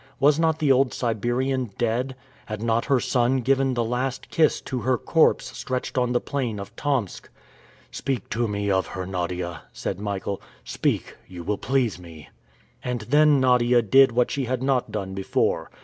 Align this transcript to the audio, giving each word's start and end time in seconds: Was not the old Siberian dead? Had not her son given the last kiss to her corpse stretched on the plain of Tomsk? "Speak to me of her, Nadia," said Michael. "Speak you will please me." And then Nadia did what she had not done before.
Was 0.19 0.39
not 0.39 0.57
the 0.57 0.71
old 0.71 0.95
Siberian 0.95 1.73
dead? 1.77 2.15
Had 2.47 2.63
not 2.63 2.85
her 2.85 2.99
son 2.99 3.41
given 3.41 3.75
the 3.75 3.83
last 3.83 4.31
kiss 4.31 4.59
to 4.61 4.79
her 4.79 4.97
corpse 4.97 5.55
stretched 5.55 5.95
on 5.95 6.11
the 6.11 6.19
plain 6.19 6.59
of 6.59 6.75
Tomsk? 6.75 7.29
"Speak 7.91 8.27
to 8.31 8.47
me 8.47 8.71
of 8.71 8.87
her, 8.87 9.05
Nadia," 9.05 9.61
said 9.73 9.99
Michael. 9.99 10.41
"Speak 10.63 11.17
you 11.27 11.43
will 11.43 11.59
please 11.59 11.99
me." 11.99 12.29
And 12.83 13.01
then 13.01 13.39
Nadia 13.39 13.83
did 13.83 14.11
what 14.11 14.31
she 14.31 14.45
had 14.45 14.63
not 14.63 14.91
done 14.91 15.13
before. 15.13 15.69